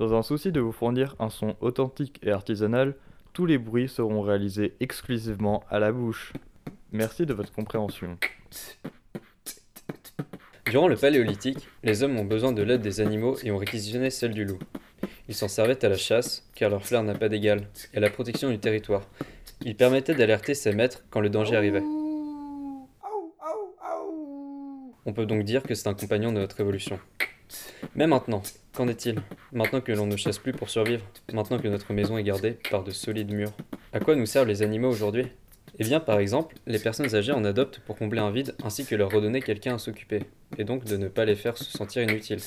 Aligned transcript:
Dans 0.00 0.14
un 0.14 0.22
souci 0.22 0.50
de 0.50 0.60
vous 0.60 0.72
fournir 0.72 1.14
un 1.18 1.28
son 1.28 1.56
authentique 1.60 2.20
et 2.22 2.30
artisanal, 2.30 2.94
tous 3.34 3.44
les 3.44 3.58
bruits 3.58 3.86
seront 3.86 4.22
réalisés 4.22 4.74
exclusivement 4.80 5.62
à 5.68 5.78
la 5.78 5.92
bouche. 5.92 6.32
Merci 6.90 7.26
de 7.26 7.34
votre 7.34 7.52
compréhension. 7.52 8.16
Durant 10.70 10.88
le 10.88 10.96
Paléolithique, 10.96 11.68
les 11.82 12.02
hommes 12.02 12.18
ont 12.18 12.24
besoin 12.24 12.52
de 12.52 12.62
l'aide 12.62 12.80
des 12.80 13.02
animaux 13.02 13.36
et 13.42 13.50
ont 13.50 13.58
réquisitionné 13.58 14.08
celle 14.08 14.32
du 14.32 14.46
loup. 14.46 14.58
Ils 15.28 15.34
s'en 15.34 15.48
servaient 15.48 15.84
à 15.84 15.90
la 15.90 15.98
chasse, 15.98 16.48
car 16.54 16.70
leur 16.70 16.82
flair 16.82 17.02
n'a 17.02 17.14
pas 17.14 17.28
d'égal, 17.28 17.68
et 17.92 17.98
à 17.98 18.00
la 18.00 18.08
protection 18.08 18.48
du 18.48 18.58
territoire. 18.58 19.02
Ils 19.66 19.76
permettaient 19.76 20.14
d'alerter 20.14 20.54
ses 20.54 20.72
maîtres 20.72 21.04
quand 21.10 21.20
le 21.20 21.28
danger 21.28 21.56
arrivait. 21.56 21.84
On 25.04 25.12
peut 25.12 25.26
donc 25.26 25.44
dire 25.44 25.62
que 25.62 25.74
c'est 25.74 25.88
un 25.88 25.94
compagnon 25.94 26.32
de 26.32 26.38
notre 26.38 26.58
évolution. 26.58 26.98
Mais 27.94 28.06
maintenant, 28.06 28.42
qu'en 28.80 28.88
est-il 28.88 29.16
Maintenant 29.52 29.82
que 29.82 29.92
l'on 29.92 30.06
ne 30.06 30.16
chasse 30.16 30.38
plus 30.38 30.52
pour 30.52 30.70
survivre, 30.70 31.04
maintenant 31.34 31.58
que 31.58 31.68
notre 31.68 31.92
maison 31.92 32.16
est 32.16 32.22
gardée 32.22 32.56
par 32.70 32.82
de 32.82 32.90
solides 32.90 33.30
murs, 33.30 33.52
à 33.92 34.00
quoi 34.00 34.16
nous 34.16 34.24
servent 34.24 34.48
les 34.48 34.62
animaux 34.62 34.88
aujourd'hui 34.88 35.26
Eh 35.78 35.84
bien, 35.84 36.00
par 36.00 36.18
exemple, 36.18 36.56
les 36.66 36.78
personnes 36.78 37.14
âgées 37.14 37.32
en 37.32 37.44
adoptent 37.44 37.80
pour 37.80 37.98
combler 37.98 38.20
un 38.20 38.30
vide 38.30 38.54
ainsi 38.64 38.86
que 38.86 38.94
leur 38.94 39.10
redonner 39.10 39.42
quelqu'un 39.42 39.74
à 39.74 39.78
s'occuper, 39.78 40.22
et 40.56 40.64
donc 40.64 40.84
de 40.84 40.96
ne 40.96 41.08
pas 41.08 41.26
les 41.26 41.36
faire 41.36 41.58
se 41.58 41.64
sentir 41.64 42.02
inutiles. 42.04 42.40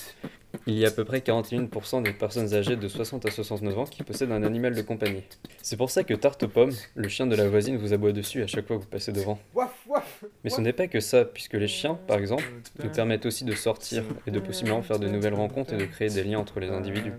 Il 0.65 0.75
y 0.75 0.85
a 0.85 0.87
à 0.87 0.91
peu 0.91 1.03
près 1.03 1.19
41% 1.19 2.03
des 2.03 2.13
personnes 2.13 2.53
âgées 2.53 2.77
de 2.77 2.87
60 2.87 3.25
à 3.25 3.31
69 3.31 3.79
ans 3.79 3.83
qui 3.83 4.01
possèdent 4.03 4.31
un 4.31 4.43
animal 4.43 4.73
de 4.73 4.81
compagnie. 4.81 5.23
C'est 5.61 5.75
pour 5.75 5.89
ça 5.89 6.03
que 6.03 6.13
Tarte 6.13 6.47
Pomme, 6.47 6.71
le 6.95 7.09
chien 7.09 7.27
de 7.27 7.35
la 7.35 7.49
voisine, 7.49 7.75
vous 7.75 7.91
aboie 7.91 8.13
dessus 8.13 8.41
à 8.43 8.47
chaque 8.47 8.67
fois 8.67 8.77
que 8.77 8.83
vous 8.83 8.87
passez 8.87 9.11
devant. 9.11 9.39
Mais 10.43 10.49
ce 10.49 10.61
n'est 10.61 10.73
pas 10.73 10.87
que 10.87 11.01
ça, 11.01 11.25
puisque 11.25 11.55
les 11.55 11.67
chiens, 11.67 11.95
par 12.07 12.17
exemple, 12.17 12.45
nous 12.81 12.89
permettent 12.89 13.25
aussi 13.25 13.43
de 13.43 13.53
sortir 13.53 14.03
et 14.25 14.31
de 14.31 14.39
possiblement 14.39 14.81
faire 14.81 14.99
de 14.99 15.07
nouvelles 15.07 15.33
rencontres 15.33 15.73
et 15.73 15.77
de 15.77 15.85
créer 15.85 16.09
des 16.09 16.23
liens 16.23 16.39
entre 16.39 16.61
les 16.61 16.69
individus. 16.69 17.13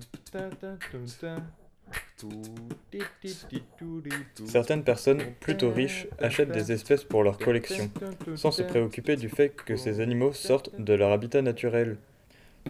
Certaines 4.47 4.85
personnes, 4.85 5.23
plutôt 5.41 5.71
riches, 5.71 6.07
achètent 6.19 6.51
des 6.51 6.73
espèces 6.73 7.05
pour 7.05 7.23
leur 7.23 7.37
collection, 7.37 7.91
sans 8.37 8.53
se 8.53 8.63
préoccuper 8.63 9.17
du 9.17 9.29
fait 9.29 9.51
que 9.51 9.77
ces 9.77 10.01
animaux 10.01 10.33
sortent 10.33 10.71
de 10.79 10.95
leur 10.95 11.13
habitat 11.13 11.43
naturel. 11.43 11.99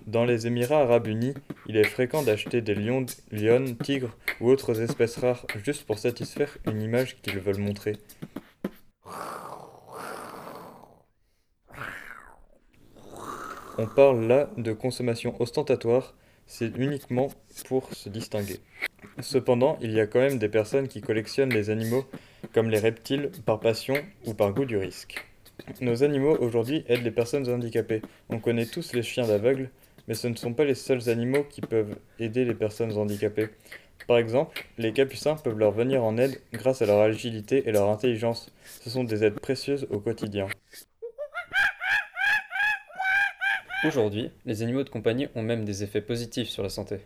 Dans 0.06 0.24
les 0.24 0.46
Émirats 0.46 0.82
arabes 0.82 1.06
unis, 1.06 1.34
il 1.66 1.76
est 1.76 1.84
fréquent 1.84 2.22
d'acheter 2.22 2.60
des 2.60 2.74
lions, 2.74 3.06
lionnes, 3.30 3.76
tigres 3.76 4.16
ou 4.40 4.50
autres 4.50 4.80
espèces 4.80 5.18
rares 5.18 5.46
juste 5.64 5.84
pour 5.84 5.98
satisfaire 5.98 6.58
une 6.66 6.82
image 6.82 7.16
qu'ils 7.22 7.38
veulent 7.38 7.58
montrer. 7.58 7.96
On 13.76 13.86
parle 13.86 14.26
là 14.26 14.50
de 14.56 14.72
consommation 14.72 15.34
ostentatoire, 15.40 16.14
c'est 16.46 16.76
uniquement 16.76 17.30
pour 17.66 17.92
se 17.92 18.08
distinguer. 18.08 18.60
Cependant, 19.20 19.78
il 19.80 19.92
y 19.92 20.00
a 20.00 20.06
quand 20.06 20.20
même 20.20 20.38
des 20.38 20.48
personnes 20.48 20.86
qui 20.86 21.00
collectionnent 21.00 21.52
les 21.52 21.70
animaux, 21.70 22.04
comme 22.52 22.70
les 22.70 22.78
reptiles, 22.78 23.30
par 23.44 23.60
passion 23.60 23.96
ou 24.26 24.34
par 24.34 24.52
goût 24.52 24.64
du 24.64 24.76
risque. 24.76 25.24
Nos 25.80 26.02
animaux 26.02 26.36
aujourd'hui 26.40 26.84
aident 26.88 27.04
les 27.04 27.10
personnes 27.10 27.48
handicapées. 27.48 28.02
On 28.28 28.38
connaît 28.38 28.66
tous 28.66 28.92
les 28.92 29.02
chiens 29.02 29.26
d'aveugles, 29.26 29.70
mais 30.08 30.14
ce 30.14 30.28
ne 30.28 30.34
sont 30.34 30.52
pas 30.52 30.64
les 30.64 30.74
seuls 30.74 31.08
animaux 31.08 31.44
qui 31.44 31.60
peuvent 31.60 31.96
aider 32.18 32.44
les 32.44 32.54
personnes 32.54 32.92
handicapées. 32.92 33.48
Par 34.06 34.18
exemple, 34.18 34.66
les 34.76 34.92
capucins 34.92 35.36
peuvent 35.36 35.58
leur 35.58 35.72
venir 35.72 36.04
en 36.04 36.18
aide 36.18 36.40
grâce 36.52 36.82
à 36.82 36.86
leur 36.86 37.00
agilité 37.00 37.68
et 37.68 37.72
leur 37.72 37.88
intelligence. 37.88 38.52
Ce 38.64 38.90
sont 38.90 39.04
des 39.04 39.24
aides 39.24 39.40
précieuses 39.40 39.86
au 39.90 40.00
quotidien. 40.00 40.48
Aujourd'hui, 43.84 44.30
les 44.44 44.62
animaux 44.62 44.82
de 44.82 44.88
compagnie 44.88 45.28
ont 45.34 45.42
même 45.42 45.64
des 45.64 45.82
effets 45.82 46.00
positifs 46.00 46.48
sur 46.48 46.62
la 46.62 46.70
santé. 46.70 47.00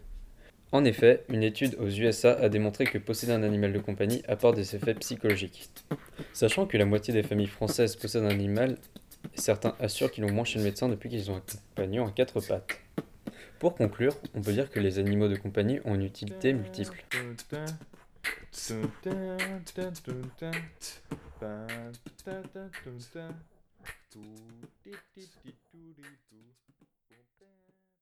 En 0.70 0.84
effet, 0.84 1.24
une 1.30 1.42
étude 1.42 1.76
aux 1.80 1.88
USA 1.88 2.32
a 2.34 2.48
démontré 2.50 2.84
que 2.84 2.98
posséder 2.98 3.32
un 3.32 3.42
animal 3.42 3.72
de 3.72 3.78
compagnie 3.78 4.22
apporte 4.28 4.56
des 4.56 4.76
effets 4.76 4.94
psychologiques. 4.94 5.74
Sachant 6.34 6.66
que 6.66 6.76
la 6.76 6.84
moitié 6.84 7.14
des 7.14 7.22
familles 7.22 7.46
françaises 7.46 7.96
possèdent 7.96 8.24
un 8.24 8.30
animal, 8.30 8.76
certains 9.34 9.74
assurent 9.80 10.10
qu'ils 10.10 10.24
l'ont 10.24 10.32
moins 10.32 10.44
chez 10.44 10.58
le 10.58 10.64
médecin 10.66 10.88
depuis 10.90 11.08
qu'ils 11.08 11.30
ont 11.30 11.36
un 11.36 11.42
compagnon 11.74 12.06
à 12.06 12.10
quatre 12.10 12.40
pattes. 12.40 12.80
Pour 13.58 13.74
conclure, 13.74 14.14
on 14.34 14.42
peut 14.42 14.52
dire 14.52 14.70
que 14.70 14.78
les 14.78 14.98
animaux 14.98 15.28
de 15.28 15.36
compagnie 15.36 15.80
ont 15.84 15.94
une 15.94 16.04
utilité 16.04 16.52
multiple. 16.52 17.02